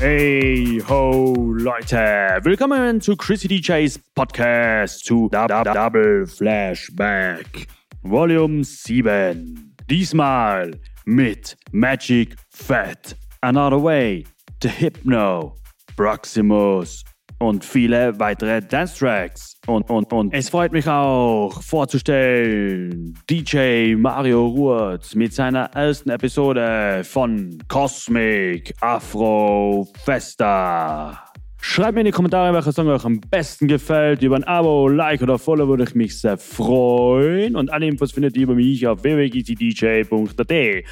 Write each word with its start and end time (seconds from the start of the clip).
Hey 0.00 0.82
ho 0.88 1.52
Leute, 1.52 2.40
willkommen 2.42 3.02
zu 3.02 3.18
Chrissy 3.18 3.48
DJs 3.48 3.98
Podcast 4.14 5.04
zu 5.04 5.28
Double 5.28 6.26
Flashback 6.26 7.66
Volume 8.00 8.64
7. 8.64 9.76
Diesmal 9.90 10.70
mit 11.04 11.54
Magic 11.72 12.34
Fat, 12.48 13.14
Another 13.42 13.84
Way, 13.84 14.24
The 14.62 14.70
Hypno, 14.70 15.54
Proximus 15.96 17.04
und 17.38 17.62
viele 17.62 18.18
weitere 18.18 18.62
Dance 18.62 18.98
Tracks. 18.98 19.59
Und, 19.70 19.88
und, 19.88 20.12
und 20.12 20.34
es 20.34 20.48
freut 20.48 20.72
mich 20.72 20.88
auch 20.88 21.62
vorzustellen, 21.62 23.16
DJ 23.30 23.94
Mario 23.94 24.48
Ruhrz 24.48 25.14
mit 25.14 25.32
seiner 25.32 25.66
ersten 25.74 26.10
Episode 26.10 27.02
von 27.04 27.56
Cosmic 27.68 28.74
Afro 28.80 29.86
Festa. 30.04 31.22
Schreibt 31.62 31.94
mir 31.94 32.00
in 32.00 32.06
die 32.06 32.10
Kommentare, 32.10 32.52
welcher 32.52 32.72
Song 32.72 32.88
euch 32.88 33.04
am 33.04 33.20
besten 33.20 33.68
gefällt. 33.68 34.22
Über 34.22 34.34
ein 34.34 34.44
Abo, 34.44 34.88
Like 34.88 35.22
oder 35.22 35.38
Follow 35.38 35.68
würde 35.68 35.84
ich 35.84 35.94
mich 35.94 36.18
sehr 36.20 36.36
freuen. 36.36 37.54
Und 37.54 37.72
alle 37.72 37.86
Infos 37.86 38.10
findet 38.10 38.36
ihr 38.36 38.44
über 38.44 38.56
mich 38.56 38.84
auf 38.88 39.04
www.dj.at. 39.04 40.84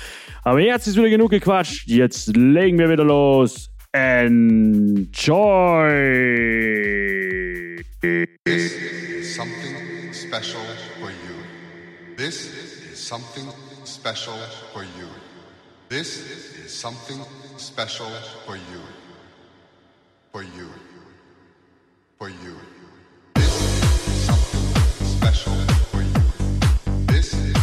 Aber 0.44 0.60
jetzt 0.60 0.86
ist 0.86 0.96
wieder 0.96 1.08
genug 1.08 1.30
gequatscht. 1.30 1.88
Jetzt 1.88 2.36
legen 2.36 2.78
wir 2.78 2.90
wieder 2.90 3.04
los. 3.04 3.67
Enjoy! 3.94 5.38
This 8.44 8.72
is 8.74 9.34
something 9.34 10.12
special 10.12 10.60
for 11.00 11.10
you. 11.10 12.14
This 12.14 12.44
is 12.92 12.98
something 12.98 13.50
special 13.84 14.36
for 14.74 14.82
you. 14.82 15.08
This 15.88 16.18
is 16.18 16.74
something 16.74 17.24
special 17.56 18.10
for 18.44 18.56
you. 18.56 18.82
For 20.32 20.42
you. 20.42 20.68
For 22.18 22.28
you. 22.28 22.56
This 23.36 23.62
is 23.62 24.26
something 24.26 24.82
special 25.00 25.54
for 25.90 26.02
you. 26.02 27.06
This 27.06 27.32
is 27.32 27.57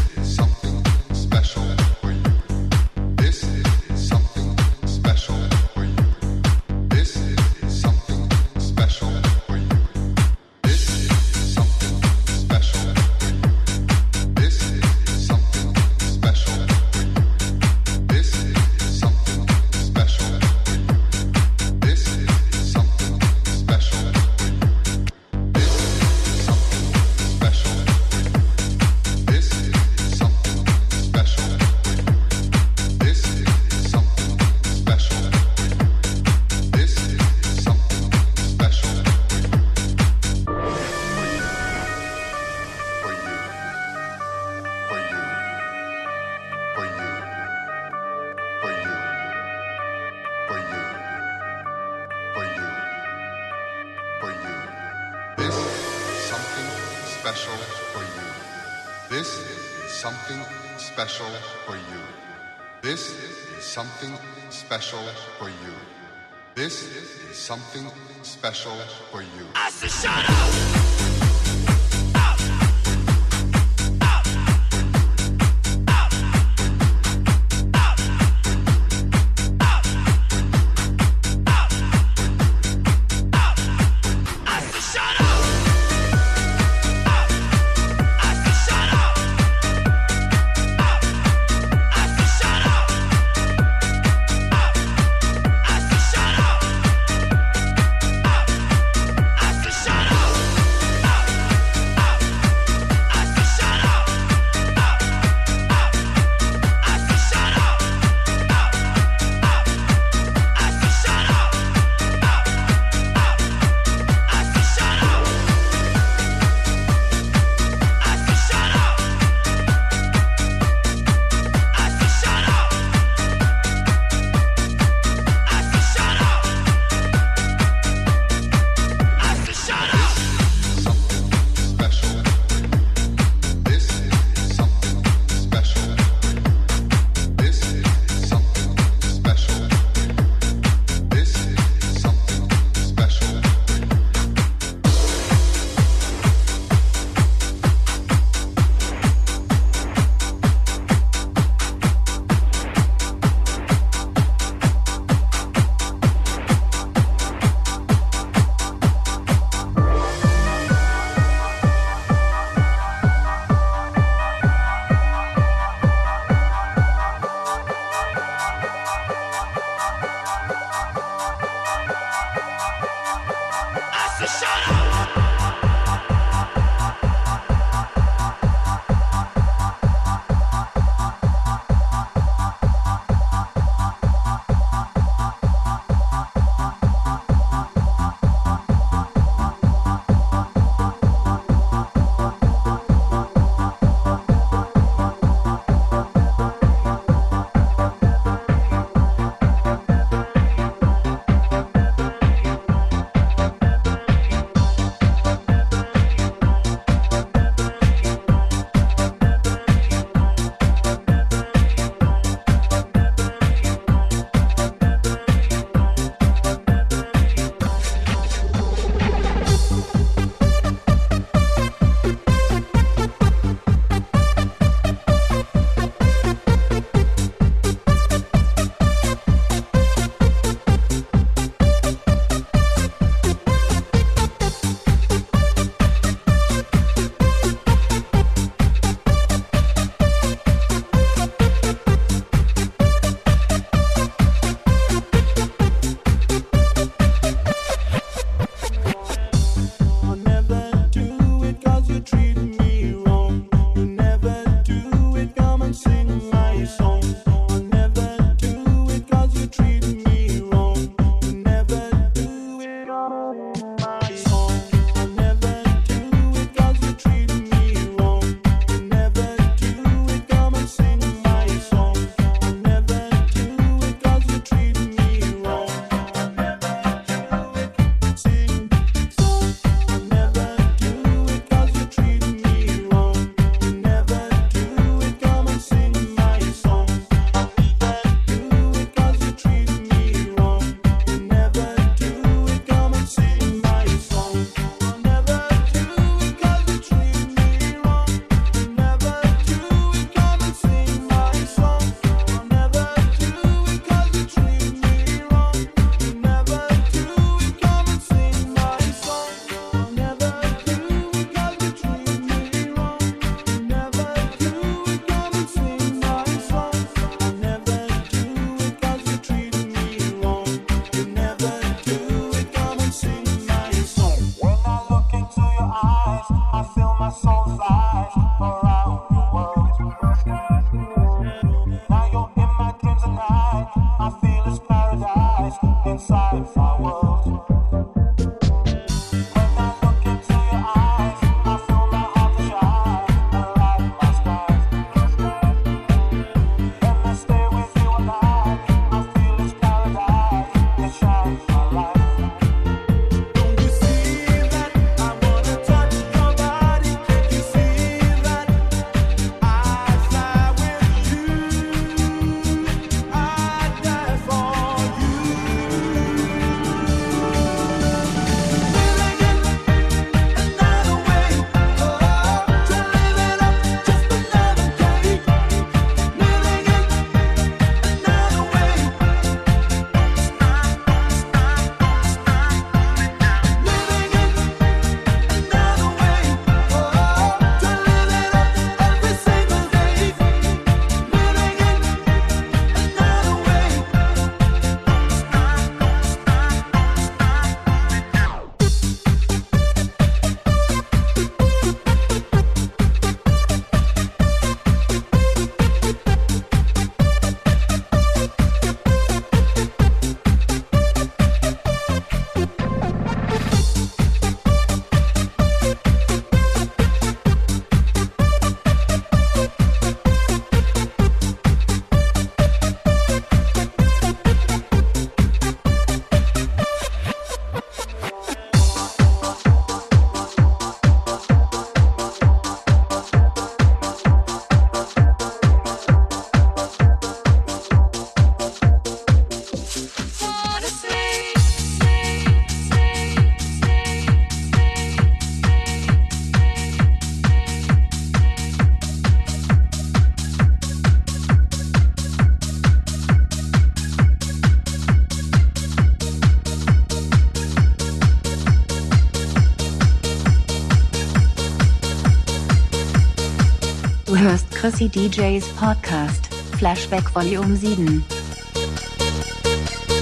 hörst 464.17 464.50
Chrissy 464.51 464.88
DJs 464.89 465.43
Podcast, 465.60 466.29
Flashback 466.57 467.10
Volume 467.12 467.55
7. 467.55 468.03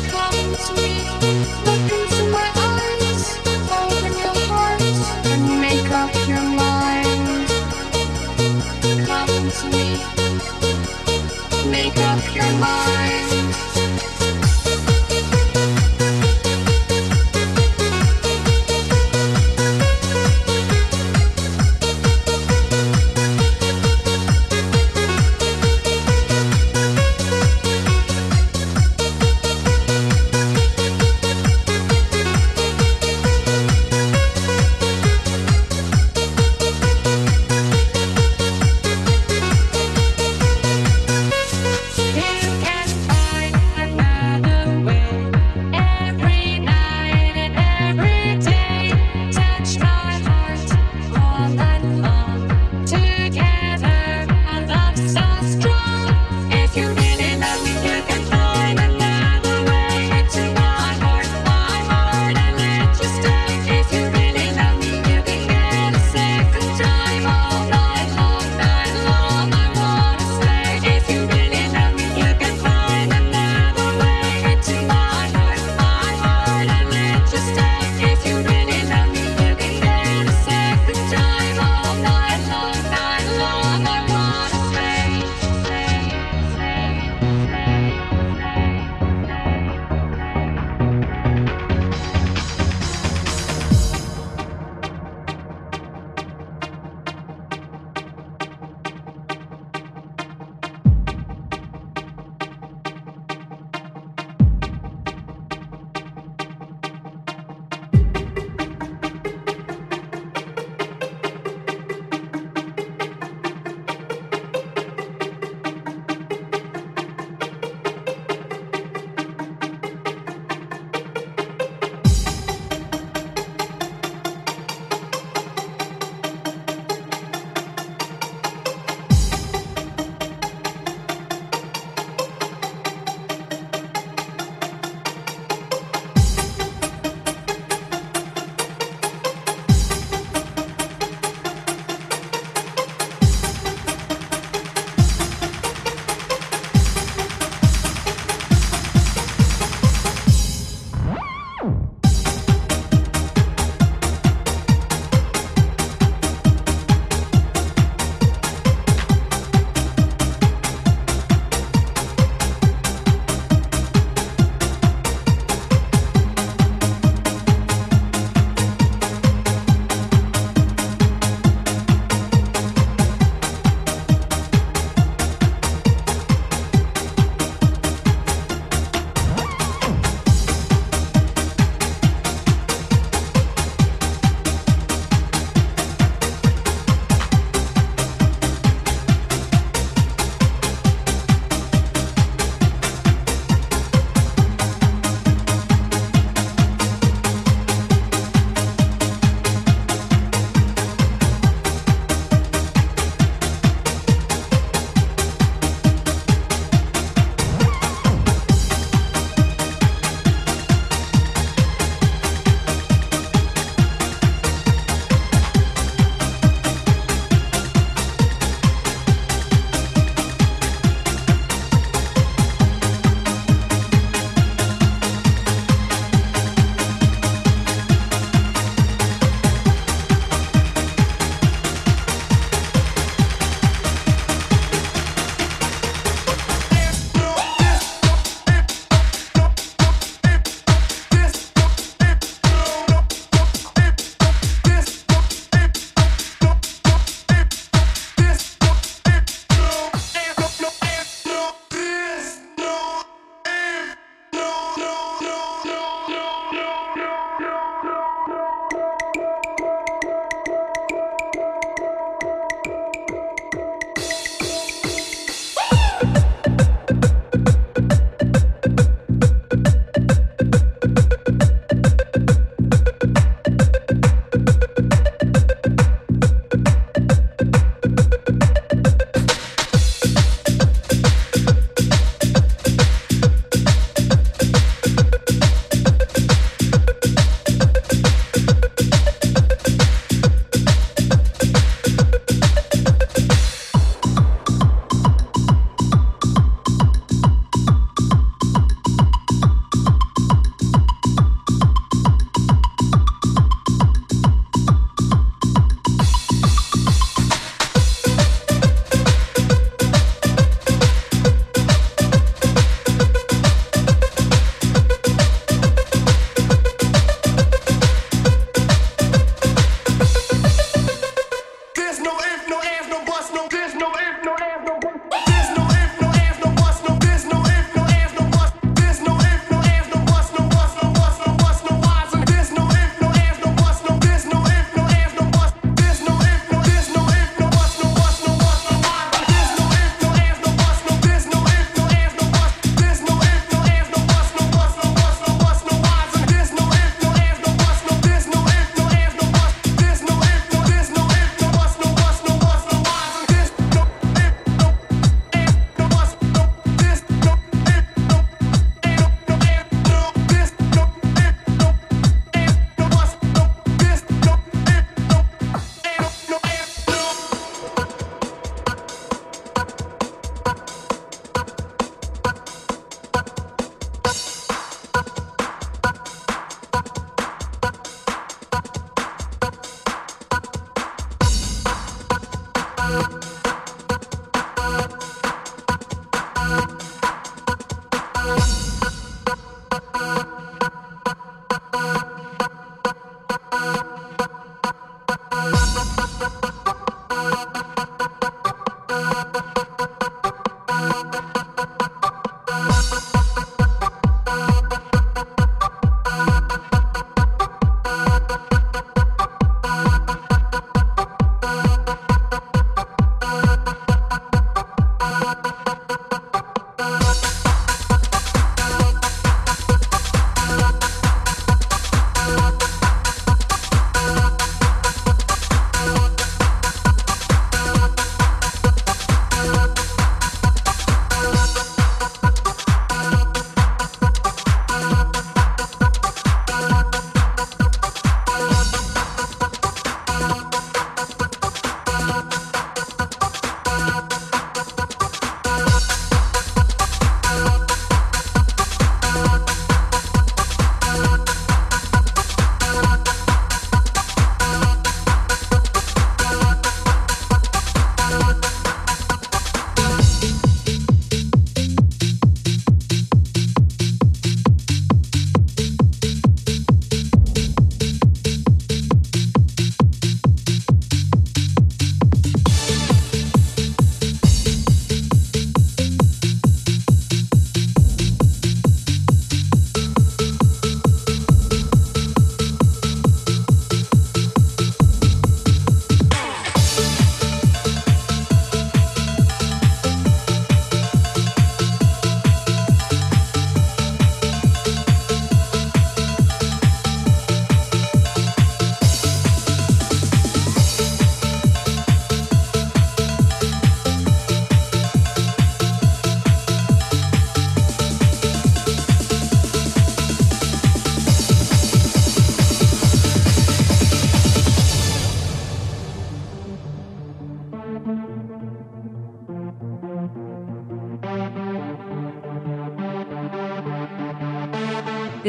Come 0.09 0.55
to 0.55 0.73
me, 0.81 0.93
look 1.65 1.91
into 1.91 2.23
my 2.31 2.49
eyes, 2.55 3.37
open 3.71 4.13
your 4.19 4.37
heart 4.47 4.81
and 5.25 5.61
make 5.61 5.91
up 5.91 6.13
your 6.27 6.41
mind. 6.41 7.33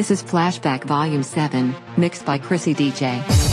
This 0.04 0.22
is 0.22 0.30
Flashback 0.30 0.84
Volume 0.84 1.22
7, 1.22 1.74
mixed 1.96 2.26
by 2.26 2.36
Chrissy 2.36 2.74
DJ. 2.74 3.43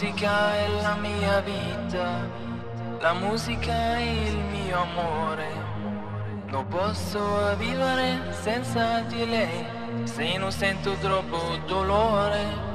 Musica 0.00 0.54
è 0.54 0.68
la 0.80 0.94
mia 0.94 1.40
vita, 1.40 2.20
la 3.00 3.14
musica 3.14 3.96
è 3.96 4.28
il 4.28 4.36
mio 4.36 4.82
amore. 4.82 5.48
Non 6.46 6.68
posso 6.68 7.56
vivere 7.56 8.32
senza 8.40 9.00
di 9.00 9.28
lei, 9.28 9.66
se 10.04 10.36
non 10.36 10.52
sento 10.52 10.92
troppo 11.00 11.58
dolore. 11.66 12.67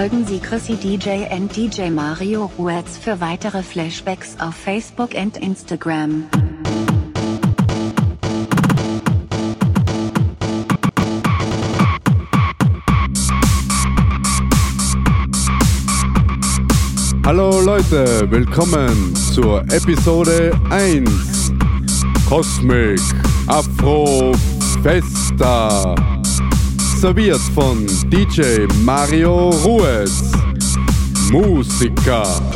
Folgen 0.00 0.26
Sie 0.26 0.38
Chrissy 0.38 0.76
DJ 0.76 1.26
and 1.30 1.54
DJ 1.54 1.90
Mario 1.90 2.50
Ruetz 2.58 2.96
für 2.96 3.20
weitere 3.20 3.62
Flashbacks 3.62 4.34
auf 4.40 4.54
Facebook 4.54 5.14
und 5.14 5.36
Instagram. 5.36 6.24
Hallo 17.26 17.60
Leute, 17.60 18.26
willkommen 18.30 19.14
zur 19.34 19.60
Episode 19.64 20.58
1 20.70 21.52
Cosmic 22.26 22.98
Afro 23.48 24.32
Festa. 24.82 25.94
Serviert 27.00 27.40
von 27.54 27.86
DJ 28.10 28.66
Mario 28.84 29.48
Ruiz. 29.64 30.30
Musiker. 31.30 32.49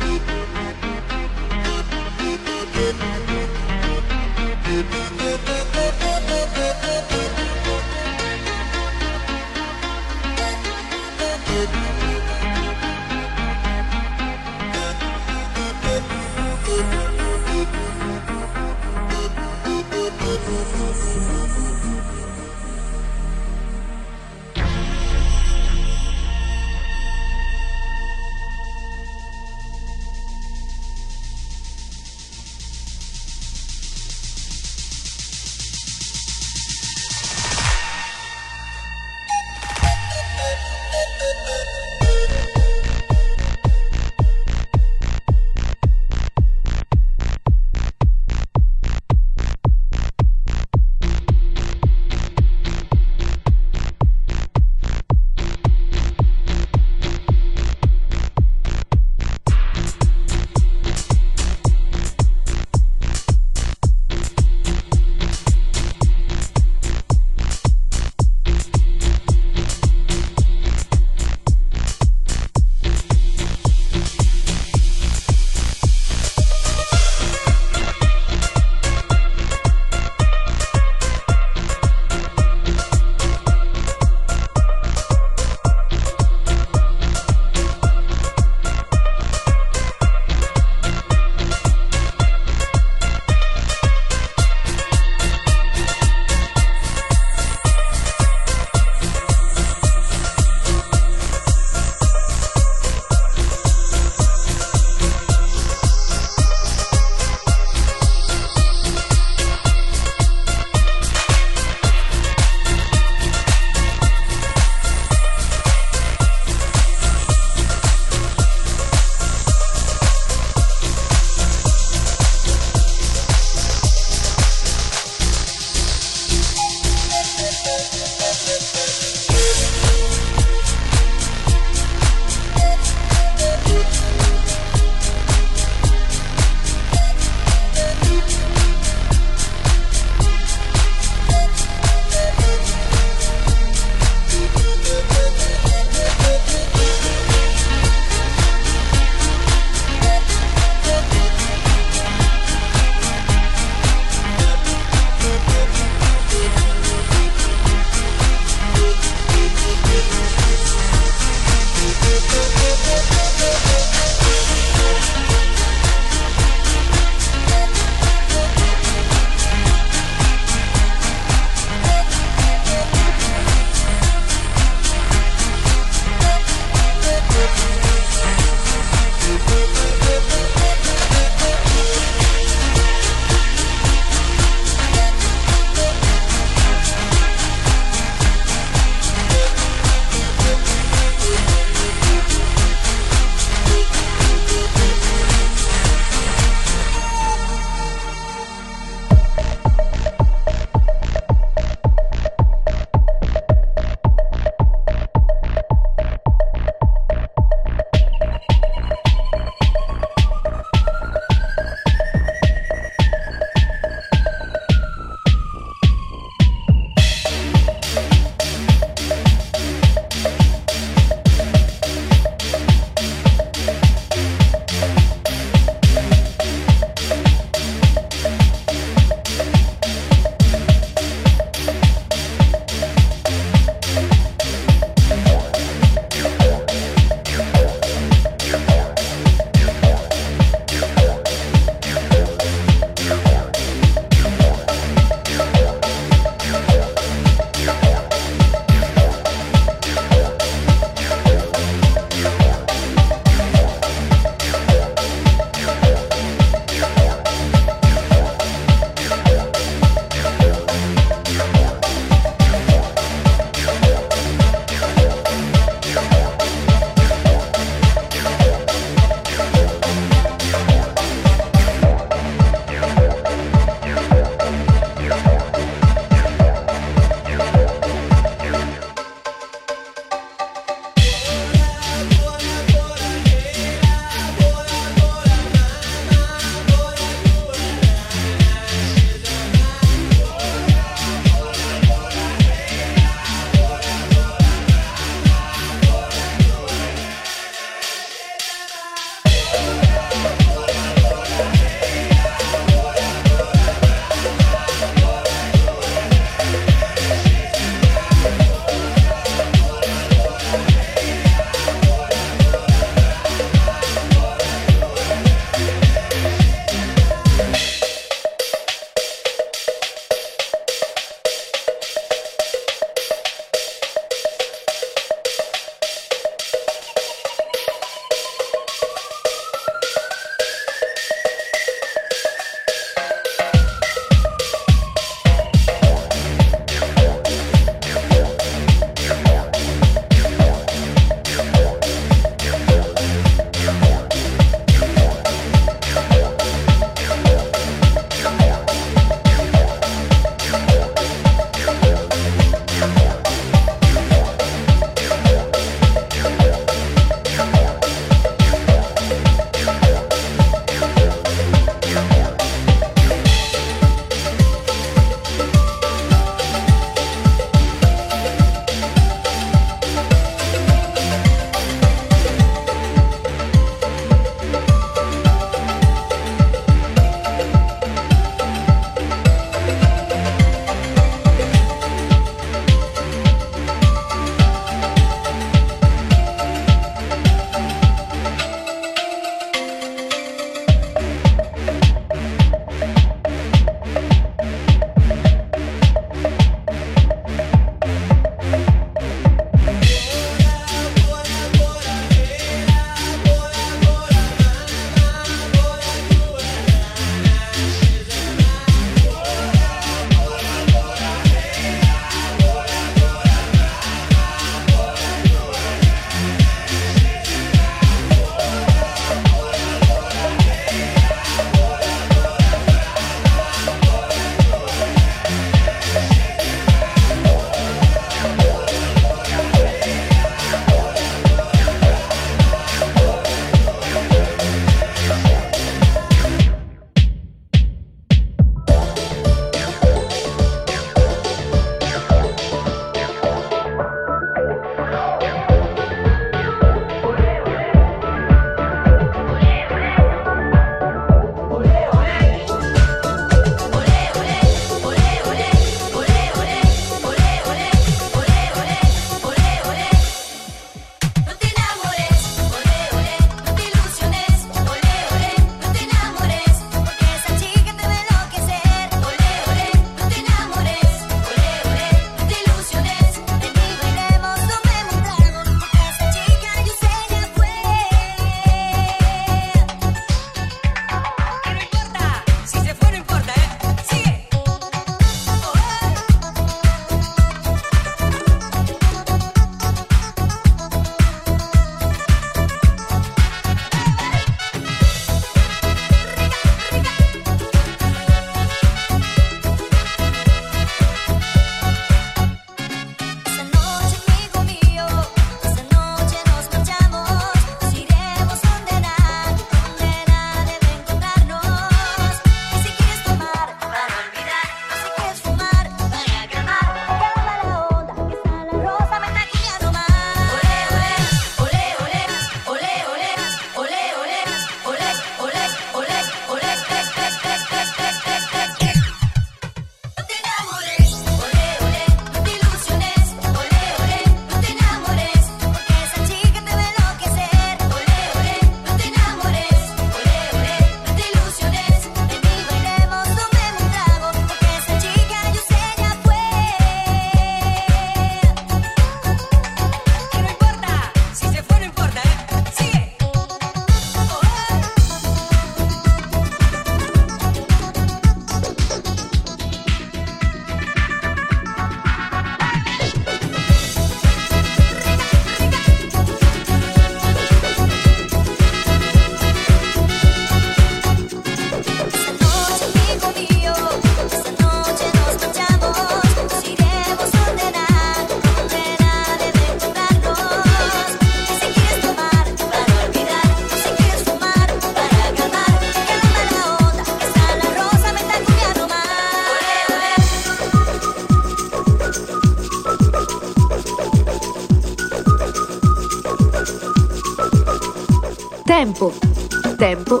Tempo, 599.58 600.00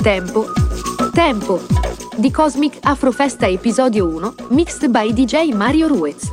tempo, 0.00 0.46
tempo. 1.12 1.60
Di 2.16 2.30
Cosmic 2.30 2.78
Afrofesta 2.82 3.48
episodio 3.48 4.06
1, 4.06 4.34
mixed 4.50 4.88
by 4.90 5.12
DJ 5.12 5.52
Mario 5.52 5.88
Ruiz. 5.88 6.25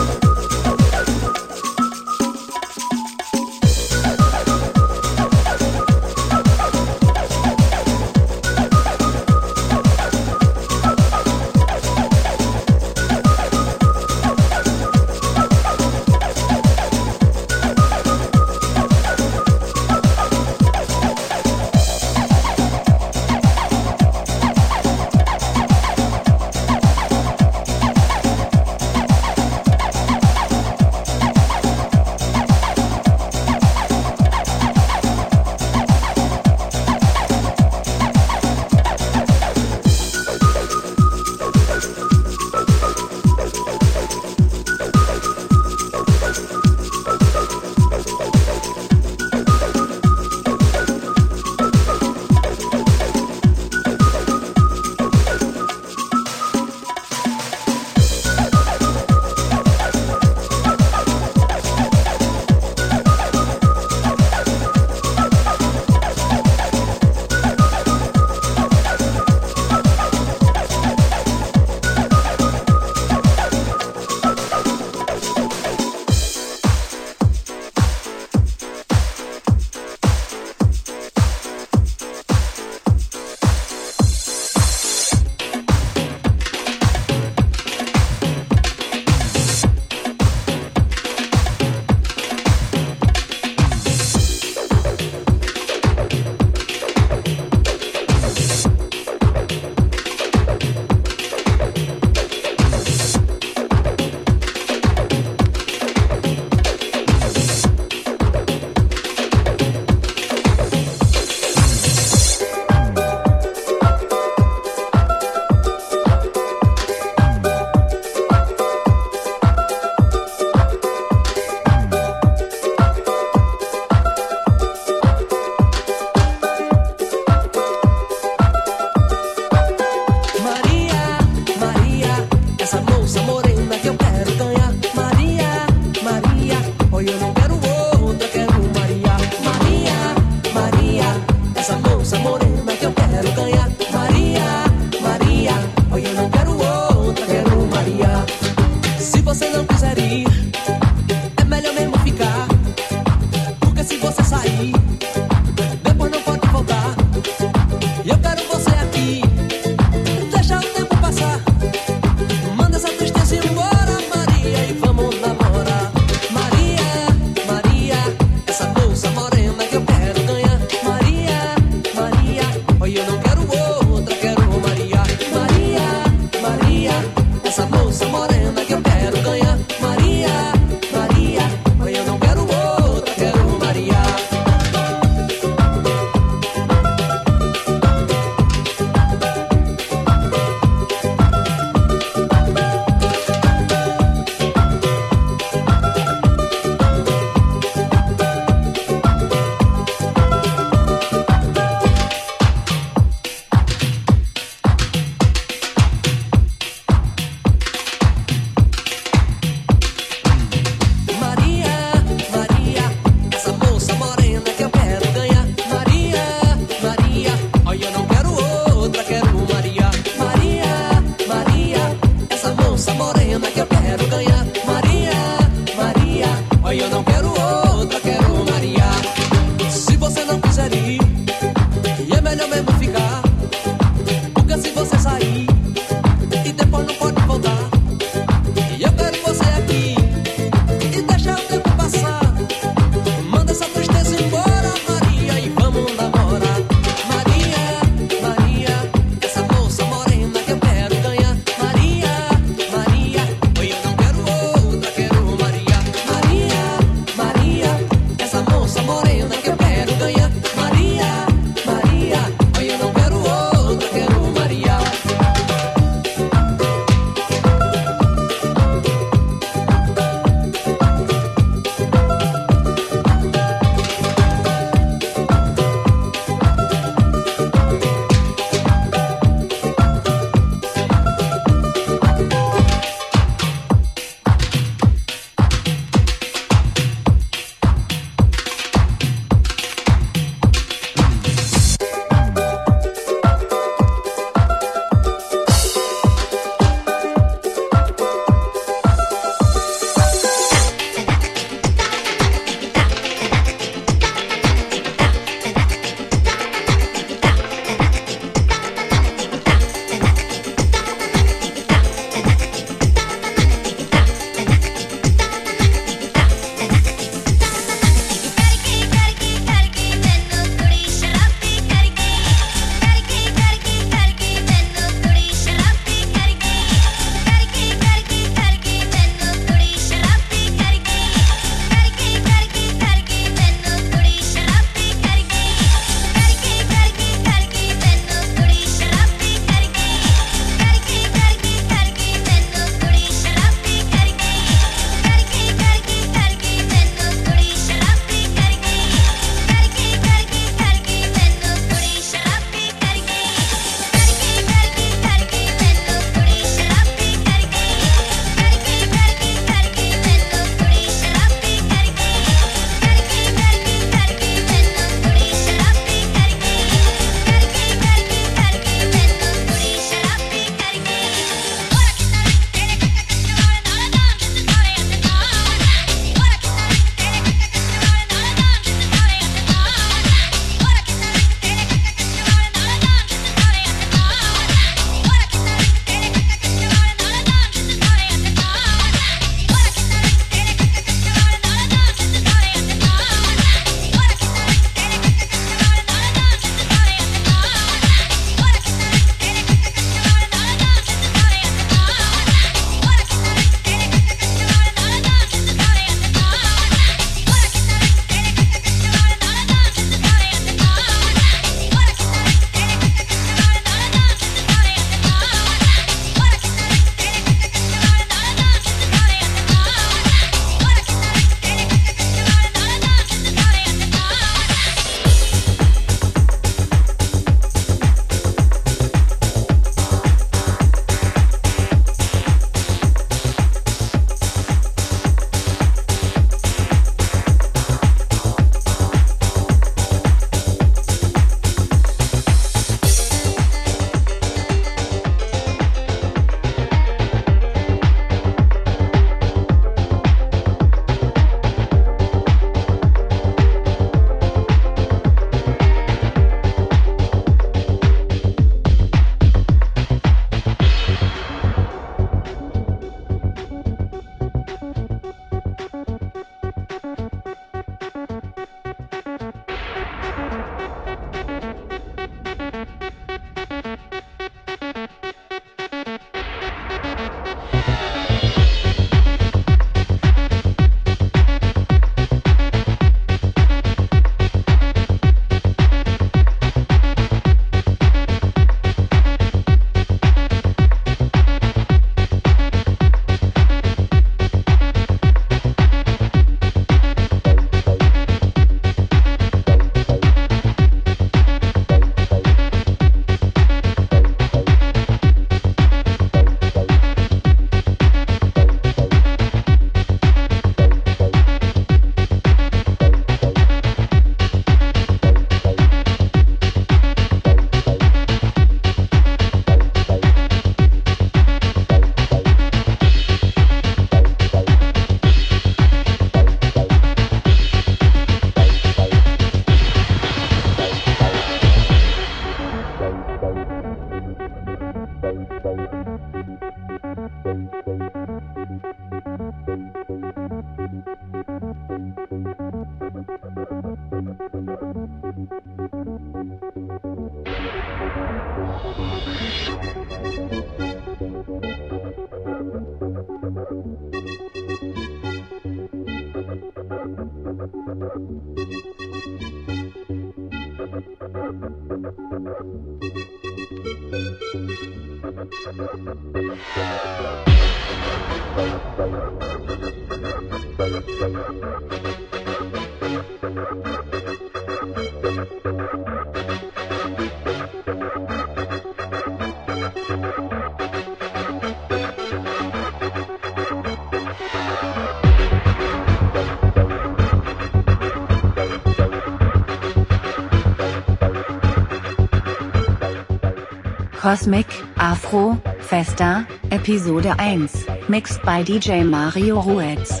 Cosmic, 594.01 594.47
Afro, 594.77 595.35
Festa, 595.59 596.27
Episode 596.49 597.05
1, 597.05 597.49
mixed 597.87 598.19
by 598.23 598.41
DJ 598.43 598.83
Mario 598.83 599.39
Ruetz. 599.39 600.00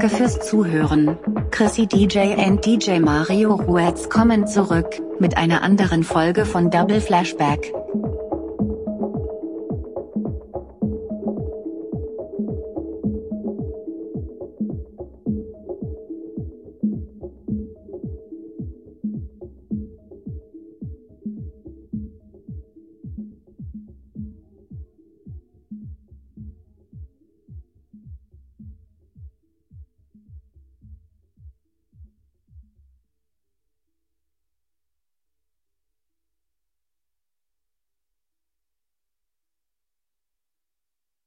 Danke 0.00 0.16
fürs 0.16 0.40
Zuhören. 0.40 1.18
Chrissy 1.50 1.86
DJ 1.86 2.32
und 2.46 2.64
DJ 2.64 3.00
Mario 3.00 3.52
Ruetz 3.52 4.08
kommen 4.08 4.46
zurück, 4.46 4.86
mit 5.18 5.36
einer 5.36 5.62
anderen 5.62 6.04
Folge 6.04 6.46
von 6.46 6.70
Double 6.70 7.02
Flashback. 7.02 7.74